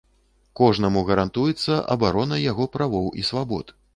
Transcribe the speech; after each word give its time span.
Кожнаму 0.59 1.03
гарантуецца 1.09 1.77
абарона 1.97 2.41
яго 2.51 2.69
правоў 2.79 3.13
і 3.21 3.27
свабод. 3.31 3.75